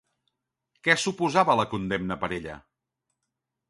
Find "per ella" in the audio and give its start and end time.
2.25-2.61